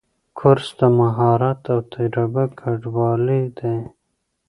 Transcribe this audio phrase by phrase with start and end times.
[0.39, 3.77] کورس د مهارت او تجربه ګډوالی دی.